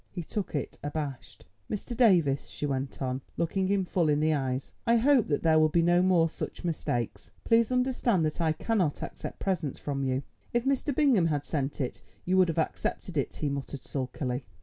[0.09, 1.45] He took it, abashed.
[1.69, 1.95] "Mr.
[1.95, 5.69] Davies," she went on, looking him full in the eyes, "I hope that there will
[5.69, 7.29] be no more such mistakes.
[7.43, 10.91] Please understand that I cannot accept presents from you." "If Mr.
[10.95, 14.43] Bingham had sent it, you would have accepted it," he muttered sulkily.